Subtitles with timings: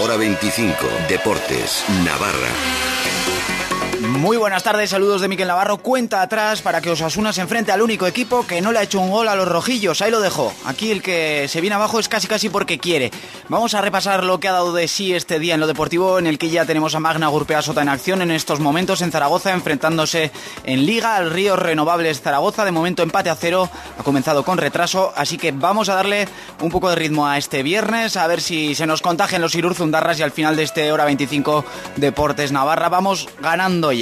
[0.00, 0.86] Hora 25.
[1.08, 1.82] Deportes.
[2.04, 2.97] Navarra.
[4.08, 5.76] Muy buenas tardes, saludos de Miquel Navarro.
[5.76, 9.00] Cuenta atrás para que Osasuna se enfrente al único equipo que no le ha hecho
[9.00, 10.00] un gol a los rojillos.
[10.00, 10.50] Ahí lo dejo.
[10.64, 13.10] Aquí el que se viene abajo es casi casi porque quiere.
[13.50, 16.26] Vamos a repasar lo que ha dado de sí este día en lo deportivo, en
[16.26, 19.52] el que ya tenemos a Magna Gurpea Sota en acción en estos momentos en Zaragoza,
[19.52, 20.32] enfrentándose
[20.64, 22.64] en Liga al Río Renovables Zaragoza.
[22.64, 23.68] De momento empate a cero,
[23.98, 26.26] ha comenzado con retraso, así que vamos a darle
[26.62, 30.18] un poco de ritmo a este viernes, a ver si se nos contagian los Irurzundarras
[30.18, 31.64] y al final de este hora 25
[31.96, 33.97] Deportes Navarra vamos ganando ya.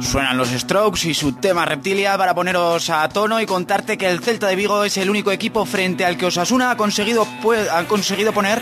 [0.00, 4.20] Suenan los Strokes y su tema Reptilia para poneros a tono y contarte que el
[4.20, 7.26] Celta de Vigo es el único equipo frente al que Osasuna ha conseguido,
[7.72, 8.60] ha conseguido poner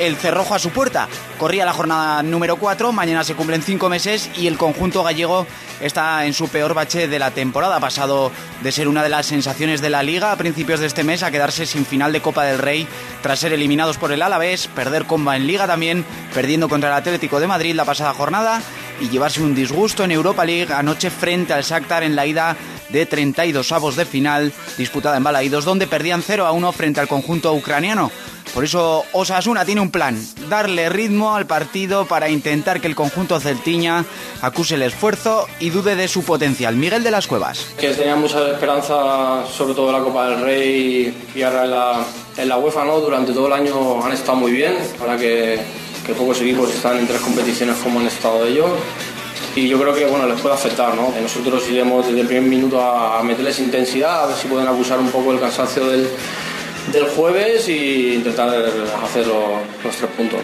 [0.00, 1.08] el cerrojo a su puerta.
[1.38, 5.46] Corría la jornada número 4, mañana se cumplen 5 meses y el conjunto gallego
[5.80, 7.76] está en su peor bache de la temporada.
[7.76, 8.32] Ha pasado
[8.62, 11.30] de ser una de las sensaciones de la liga a principios de este mes a
[11.30, 12.86] quedarse sin final de Copa del Rey
[13.22, 17.38] tras ser eliminados por el Alavés, perder comba en liga también, perdiendo contra el Atlético
[17.38, 18.62] de Madrid la pasada jornada
[19.00, 22.56] y llevarse un disgusto en Europa League anoche frente al Shakhtar en la ida
[22.90, 27.08] de 32 avos de final disputada en Balaídos donde perdían 0 a 1 frente al
[27.08, 28.10] conjunto ucraniano.
[28.54, 33.38] Por eso Osasuna tiene un plan, darle ritmo al partido para intentar que el conjunto
[33.38, 34.04] celtiña
[34.42, 36.74] acuse el esfuerzo y dude de su potencial.
[36.74, 37.68] Miguel de las Cuevas.
[37.78, 42.04] Que tenía mucha esperanza, sobre todo en la Copa del Rey y ahora
[42.36, 42.98] en la, UEFA, ¿no?
[42.98, 45.60] Durante todo el año han estado muy bien, ahora que,
[46.04, 48.70] que pocos equipos están en tres competiciones como han estado ellos
[49.54, 50.94] y yo creo que bueno, les puede afectar.
[50.94, 51.12] ¿no?
[51.20, 55.10] Nosotros iremos desde el primer minuto a meterles intensidad, a ver si pueden abusar un
[55.10, 56.08] poco del cansancio del,
[56.92, 60.40] del jueves e intentar hacer los, los tres puntos.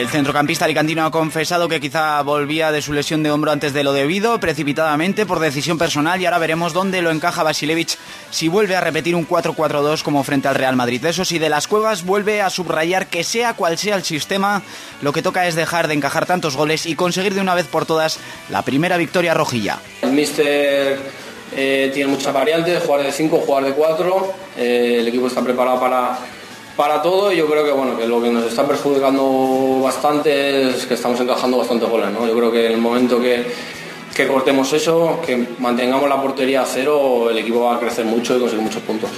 [0.00, 3.84] El centrocampista alicantino ha confesado que quizá volvía de su lesión de hombro antes de
[3.84, 7.98] lo debido, precipitadamente por decisión personal y ahora veremos dónde lo encaja Basilevich
[8.30, 11.04] si vuelve a repetir un 4-4-2 como frente al Real Madrid.
[11.04, 14.62] Eso sí, de las cuevas vuelve a subrayar que sea cual sea el sistema,
[15.02, 17.84] lo que toca es dejar de encajar tantos goles y conseguir de una vez por
[17.84, 19.80] todas la primera victoria rojilla.
[20.00, 20.98] El míster
[21.56, 25.80] eh, tiene muchas variantes, jugar de 5, jugar de 4, eh, el equipo está preparado
[25.80, 26.18] para
[26.76, 30.86] para todo y yo creo que bueno que lo que nos está perjudicando bastante es
[30.86, 32.26] que estamos encajando bastante goles ¿no?
[32.26, 33.44] yo creo que en el momento que,
[34.14, 38.34] que cortemos eso que mantengamos la portería a cero el equipo va a crecer mucho
[38.34, 39.10] y conseguir muchos puntos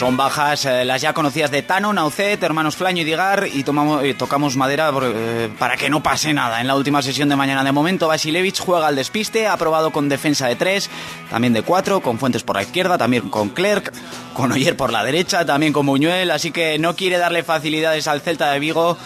[0.00, 3.64] son bajas eh, las ya conocidas de Tano, Naucet, hermanos Flaño y Digar y
[4.14, 6.62] tocamos madera eh, para que no pase nada.
[6.62, 10.08] En la última sesión de mañana de momento Basilevich juega al despiste, ha probado con
[10.08, 10.88] defensa de 3,
[11.28, 13.92] también de 4, con Fuentes por la izquierda, también con Clerc,
[14.32, 18.22] con Oyer por la derecha, también con Buñuel, así que no quiere darle facilidades al
[18.22, 18.96] Celta de Vigo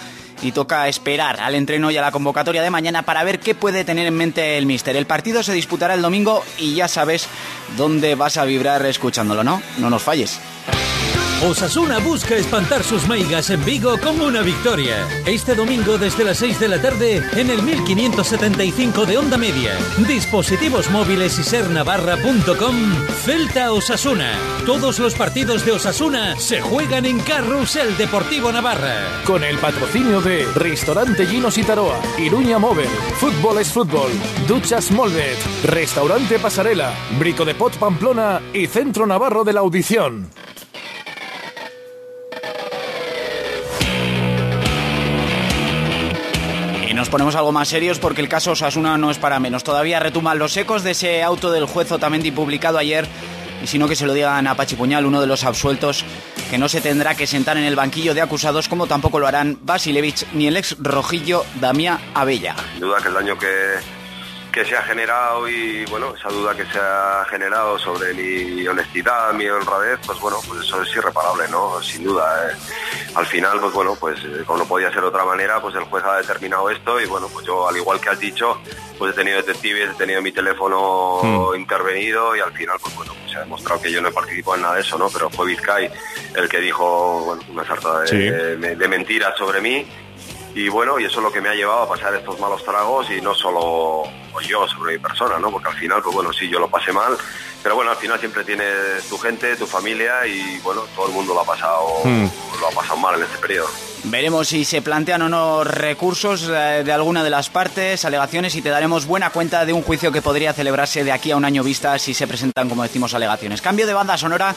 [0.42, 3.84] y toca esperar al entreno y a la convocatoria de mañana para ver qué puede
[3.84, 4.94] tener en mente el míster.
[4.94, 7.26] El partido se disputará el domingo y ya sabes
[7.76, 9.60] dónde vas a vibrar escuchándolo, ¿no?
[9.78, 10.38] No nos falles.
[11.46, 15.06] Osasuna busca espantar sus maigas en Vigo con una victoria.
[15.26, 19.76] Este domingo desde las 6 de la tarde en el 1575 de onda media.
[20.08, 22.76] Dispositivos móviles y sernavarra.com.
[23.24, 24.32] Celta Osasuna.
[24.64, 29.22] Todos los partidos de Osasuna se juegan en Carrusel Deportivo Navarra.
[29.26, 32.88] Con el patrocinio de Restaurante Ginos y Taroa, Iruña Móvil,
[33.18, 34.10] Fútbol es Fútbol,
[34.48, 40.30] Duchas Molvet, Restaurante Pasarela, Brico de Pot Pamplona y Centro Navarro de la Audición.
[46.94, 49.64] Nos ponemos algo más serios porque el caso Osasuna no es para menos.
[49.64, 53.06] Todavía retuman los ecos de ese auto del juez Otamendi publicado ayer
[53.62, 56.04] y si no que se lo digan a Pachipuñal, uno de los absueltos,
[56.50, 59.58] que no se tendrá que sentar en el banquillo de acusados como tampoco lo harán
[59.62, 62.54] Basilevich ni el ex rojillo Damia Abella.
[62.72, 63.46] Sin duda que el daño que,
[64.54, 69.32] que se ha generado y bueno, esa duda que se ha generado sobre mi honestidad,
[69.32, 71.82] mi honradez, pues bueno, pues eso es irreparable, ¿no?
[71.82, 72.50] Sin duda.
[72.52, 72.54] ¿eh?
[73.16, 75.82] Al final, pues bueno, pues eh, como no podía ser de otra manera, pues el
[75.82, 78.60] juez ha determinado esto y bueno, pues yo al igual que has dicho,
[78.96, 83.32] pues he tenido detectives, he tenido mi teléfono intervenido y al final, pues bueno, pues
[83.32, 85.08] se ha demostrado que yo no he participado en nada de eso, ¿no?
[85.10, 85.90] Pero fue Vizcay
[86.36, 88.18] el que dijo, bueno, una sarta de, Sí.
[88.18, 89.84] de- de mentiras sobre mí
[90.54, 93.10] y bueno, y eso es lo que me ha llevado a pasar estos malos tragos
[93.10, 94.04] y no solo
[94.48, 95.50] yo sobre mi persona, ¿no?
[95.50, 97.16] Porque al final, pues bueno, sí, yo lo pasé mal,
[97.62, 101.34] pero bueno, al final siempre tienes tu gente, tu familia y bueno, todo el mundo
[101.34, 103.68] lo ha pasado, lo ha pasado mal en este periodo.
[104.04, 108.60] Veremos si se plantean o no recursos eh, de alguna de las partes, alegaciones y
[108.60, 111.64] te daremos buena cuenta de un juicio que podría celebrarse de aquí a un año
[111.64, 113.62] vista si se presentan, como decimos, alegaciones.
[113.62, 114.54] Cambio de banda sonora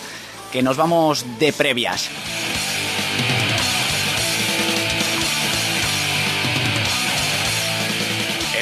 [0.52, 2.10] que nos vamos de previas.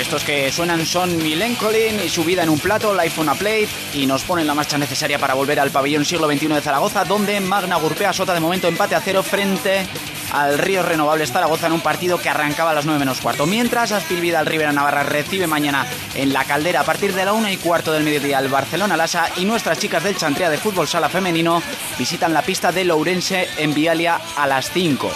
[0.05, 3.67] Estos que suenan son Milencolin y su vida en un plato, Life on a Plate,
[3.95, 7.39] y nos ponen la marcha necesaria para volver al pabellón siglo XXI de Zaragoza, donde
[7.39, 9.83] Magna Gurpea Sota de momento empate a cero frente
[10.31, 13.47] al Río Renovables Zaragoza en un partido que arrancaba a las 9 menos cuarto.
[13.47, 17.49] Mientras Aspil al Rivera Navarra recibe mañana en la caldera a partir de la 1
[17.49, 21.09] y cuarto del mediodía al Barcelona Lasa y nuestras chicas del Chantrea de Fútbol Sala
[21.09, 21.63] Femenino
[21.97, 25.11] visitan la pista de Lourense en Vialia a las 5.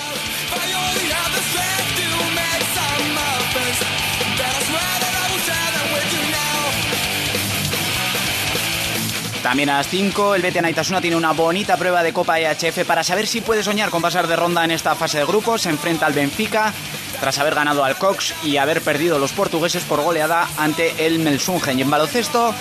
[9.49, 13.03] También a las 5 el Betia Naitasuna tiene una bonita prueba de Copa EHF para
[13.03, 15.63] saber si puede soñar con pasar de ronda en esta fase de grupos.
[15.63, 16.71] Se enfrenta al Benfica
[17.19, 21.79] tras haber ganado al Cox y haber perdido los portugueses por goleada ante el Melsungen.
[21.79, 22.53] Y en baloncesto,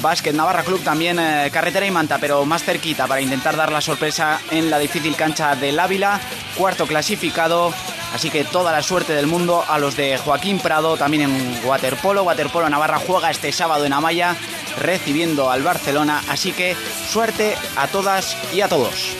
[0.00, 3.82] Básquet Navarra Club también eh, carretera y manta, pero más cerquita para intentar dar la
[3.82, 6.18] sorpresa en la difícil cancha del Ávila.
[6.56, 7.74] Cuarto clasificado
[8.14, 12.24] Así que toda la suerte del mundo a los de Joaquín Prado, también en Waterpolo.
[12.24, 14.36] Waterpolo Navarra juega este sábado en Amaya
[14.78, 16.22] recibiendo al Barcelona.
[16.28, 16.76] Así que
[17.08, 19.16] suerte a todas y a todos.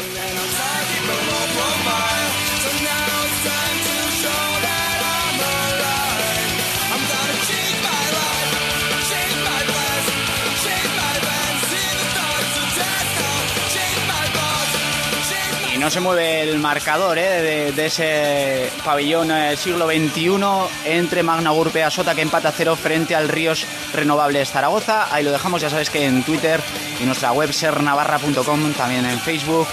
[15.80, 17.72] No se mueve el marcador ¿eh?
[17.74, 20.36] de, ese pabellón eh, siglo XXI
[20.84, 25.12] entre Magna Gurpea Sota que empata cero frente al Ríos Renovables Zaragoza.
[25.12, 26.60] Ahí lo dejamos, ya sabes que en Twitter
[27.00, 29.66] y nuestra web sernavarra.com, también en Facebook.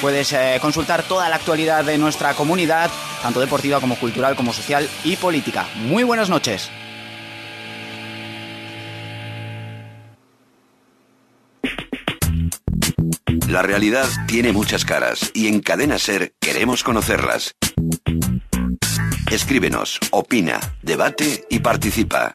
[0.00, 2.90] Puedes eh, consultar toda la actualidad de nuestra comunidad,
[3.22, 5.66] tanto deportiva como cultural, como social y política.
[5.86, 6.68] Muy buenas noches.
[13.54, 17.54] La realidad tiene muchas caras y en Cadena Ser queremos conocerlas.
[19.30, 22.34] Escríbenos, opina, debate y participa.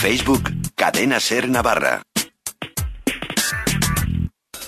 [0.00, 2.02] Facebook Cadena Ser Navarra.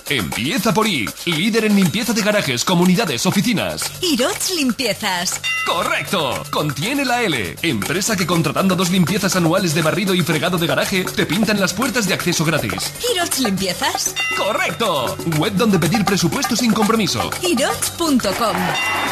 [0.09, 3.91] Empieza por I, líder en limpieza de garajes, comunidades, oficinas.
[4.01, 5.39] Irots Limpiezas.
[5.67, 10.65] Correcto, contiene la L, empresa que contratando dos limpiezas anuales de barrido y fregado de
[10.65, 12.91] garaje te pintan las puertas de acceso gratis.
[13.13, 14.15] Irots Limpiezas.
[14.35, 17.29] Correcto, web donde pedir presupuesto sin compromiso.
[17.43, 18.57] Irots.com.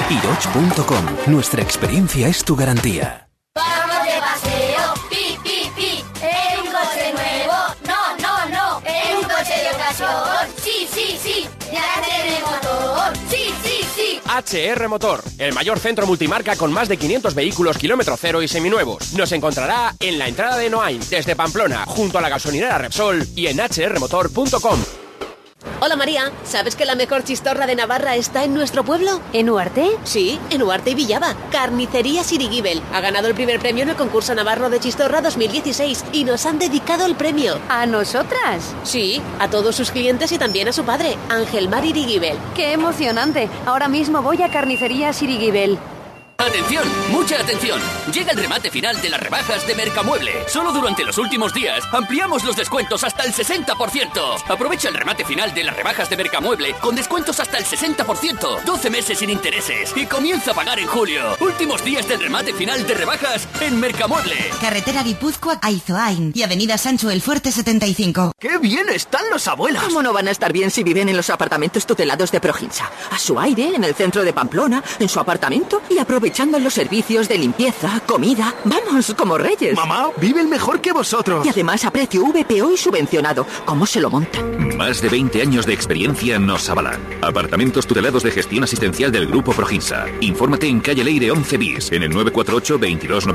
[0.09, 3.26] Irots.com, nuestra experiencia es tu garantía.
[14.27, 19.13] HR Motor, el mayor centro multimarca con más de 500 vehículos kilómetro cero y seminuevos.
[19.13, 23.47] Nos encontrará en la entrada de Noain, desde Pamplona, junto a la gasolinera Repsol y
[23.47, 25.06] en hrmotor.com.
[25.79, 29.21] Hola María, ¿sabes que la mejor chistorra de Navarra está en nuestro pueblo?
[29.33, 29.89] ¿En Huarte?
[30.03, 31.35] Sí, en Huarte y Villaba.
[31.51, 32.81] Carnicería Sirigibel.
[32.93, 36.59] Ha ganado el primer premio en el concurso Navarro de Chistorra 2016 y nos han
[36.59, 37.59] dedicado el premio.
[37.69, 38.75] ¿A nosotras?
[38.83, 42.37] Sí, a todos sus clientes y también a su padre, Ángel Mar Irigibel.
[42.55, 43.49] ¡Qué emocionante!
[43.65, 45.79] Ahora mismo voy a Carnicería Sirigibel.
[46.39, 47.81] Atención, mucha atención.
[48.13, 50.31] Llega el remate final de las rebajas de Mercamueble.
[50.47, 54.43] Solo durante los últimos días ampliamos los descuentos hasta el 60%.
[54.47, 58.89] Aprovecha el remate final de las rebajas de Mercamueble con descuentos hasta el 60%, 12
[58.91, 61.35] meses sin intereses y comienza a pagar en julio.
[61.39, 64.35] Últimos días del remate final de rebajas en Mercamueble.
[64.61, 68.33] Carretera Guipúzcoa Aizoain y Avenida Sancho El Fuerte 75.
[68.39, 69.83] ¡Qué bien están los abuelos!
[69.83, 72.91] ¿Cómo no van a estar bien si viven en los apartamentos tutelados de Proginsa?
[73.09, 76.73] A su aire, en el centro de Pamplona, en su apartamento y aprovecha aprovechando los
[76.73, 78.53] servicios de limpieza, comida.
[78.65, 79.77] Vamos, como reyes.
[79.77, 81.45] Mamá, viven mejor que vosotros.
[81.45, 83.47] Y además a precio VPO y subvencionado.
[83.63, 84.75] ¿Cómo se lo montan?
[84.75, 86.99] Más de 20 años de experiencia nos avalan.
[87.21, 90.05] Apartamentos tutelados de gestión asistencial del Grupo Proginsa.
[90.19, 93.25] Infórmate en calle Leire 11 bis, en el 948 22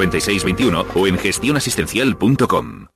[0.44, 2.91] 21 o en gestionasistencial.com.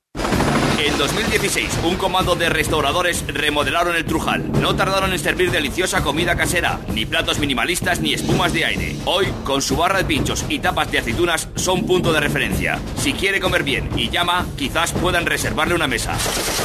[0.96, 4.50] En 2016, un comando de restauradores remodelaron el Trujal.
[4.62, 8.96] No tardaron en servir deliciosa comida casera, ni platos minimalistas ni espumas de aire.
[9.04, 12.80] Hoy, con su barra de pinchos y tapas de aceitunas, son punto de referencia.
[12.96, 16.16] Si quiere comer bien y llama, quizás puedan reservarle una mesa.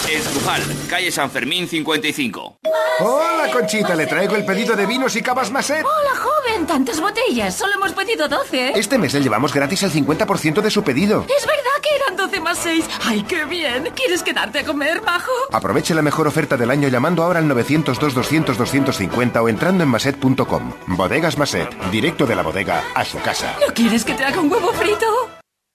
[0.09, 2.59] El Trujal, calle San Fermín 55.
[3.01, 5.83] Hola, Conchita, le traigo el pedido de vinos y cavas Maset.
[5.83, 7.57] Hola, joven, tantas botellas.
[7.57, 8.79] Solo hemos pedido 12.
[8.79, 11.25] Este mes le llevamos gratis el 50% de su pedido.
[11.37, 12.85] Es verdad que eran 12 más 6.
[13.05, 13.89] ¡Ay, qué bien!
[13.95, 15.31] ¿Quieres quedarte a comer, bajo?
[15.51, 20.73] Aproveche la mejor oferta del año llamando ahora al 902-200-250 o entrando en maset.com.
[20.87, 23.55] Bodegas Maset, directo de la bodega a su casa.
[23.65, 25.40] ¿No quieres que te haga un huevo frito?